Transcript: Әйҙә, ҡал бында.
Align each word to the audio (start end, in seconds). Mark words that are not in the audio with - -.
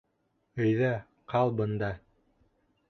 Әйҙә, 0.65 0.89
ҡал 1.35 1.55
бында. 1.61 1.95